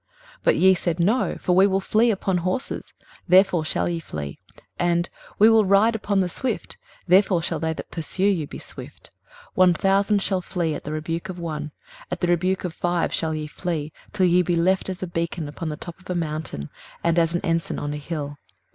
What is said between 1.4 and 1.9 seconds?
we will